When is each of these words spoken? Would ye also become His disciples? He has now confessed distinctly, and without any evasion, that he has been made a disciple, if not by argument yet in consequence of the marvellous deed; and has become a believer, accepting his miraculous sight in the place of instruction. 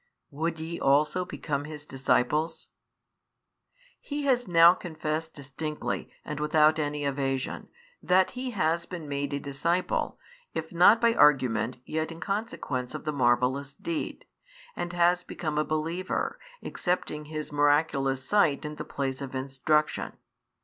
Would 0.31 0.59
ye 0.59 0.79
also 0.79 1.25
become 1.25 1.65
His 1.65 1.85
disciples? 1.85 2.69
He 3.99 4.23
has 4.23 4.47
now 4.47 4.73
confessed 4.73 5.35
distinctly, 5.35 6.09
and 6.25 6.39
without 6.39 6.79
any 6.79 7.03
evasion, 7.05 7.67
that 8.01 8.31
he 8.31 8.49
has 8.49 8.87
been 8.87 9.07
made 9.07 9.31
a 9.31 9.39
disciple, 9.39 10.17
if 10.55 10.71
not 10.71 10.99
by 11.01 11.13
argument 11.13 11.77
yet 11.85 12.11
in 12.11 12.19
consequence 12.19 12.95
of 12.95 13.05
the 13.05 13.13
marvellous 13.13 13.75
deed; 13.75 14.25
and 14.75 14.91
has 14.91 15.23
become 15.23 15.59
a 15.59 15.63
believer, 15.63 16.39
accepting 16.63 17.25
his 17.25 17.51
miraculous 17.51 18.23
sight 18.25 18.65
in 18.65 18.77
the 18.77 18.83
place 18.83 19.21
of 19.21 19.35
instruction. 19.35 20.13